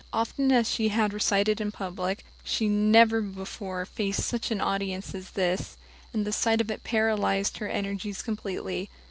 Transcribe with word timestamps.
Often 0.11 0.51
as 0.51 0.67
she 0.67 0.87
had 0.87 1.13
recited 1.13 1.61
in 1.61 1.71
public, 1.71 2.25
she 2.43 2.65
had 2.65 2.73
never 2.73 3.21
before 3.21 3.85
faced 3.85 4.21
such 4.23 4.49
an 4.49 4.59
audience 4.59 5.13
as 5.13 5.29
this, 5.29 5.77
and 6.11 6.25
the 6.25 6.31
sight 6.33 6.59
of 6.59 6.71
it 6.71 6.83
paralyzed 6.83 7.59
her 7.59 7.67
energies 7.69 8.23
completely. 8.23 8.89